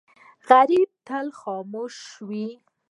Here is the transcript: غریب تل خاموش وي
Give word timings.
غریب 0.49 0.89
تل 1.07 1.27
خاموش 1.39 1.95
وي 2.27 2.47